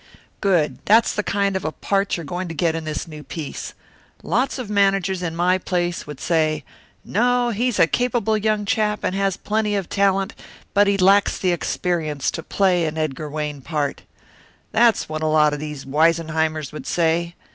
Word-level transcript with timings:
"Good! 0.41 0.79
That's 0.85 1.13
the 1.13 1.21
kind 1.21 1.55
of 1.55 1.63
a 1.63 1.71
part 1.71 2.17
you're 2.17 2.23
going 2.25 2.47
to 2.47 2.55
get 2.55 2.73
in 2.73 2.85
this 2.85 3.07
new 3.07 3.21
piece. 3.21 3.75
Lots 4.23 4.57
of 4.57 4.67
managers 4.67 5.21
in 5.21 5.35
my 5.35 5.59
place 5.59 6.07
would 6.07 6.19
say 6.19 6.63
'No 7.05 7.51
he's 7.51 7.77
a 7.77 7.85
capable 7.85 8.35
young 8.35 8.65
chap 8.65 9.03
and 9.03 9.13
has 9.13 9.37
plenty 9.37 9.75
of 9.75 9.89
talent, 9.89 10.33
but 10.73 10.87
he 10.87 10.97
lacks 10.97 11.37
the 11.37 11.51
experience 11.51 12.31
to 12.31 12.41
play 12.41 12.85
an 12.87 12.97
Edgar 12.97 13.29
Wayne 13.29 13.61
part.' 13.61 14.01
That's 14.71 15.07
what 15.07 15.21
a 15.21 15.27
lot 15.27 15.53
of 15.53 15.59
these 15.59 15.85
Wisenheimers 15.85 16.73
would 16.73 16.87
say. 16.87 17.35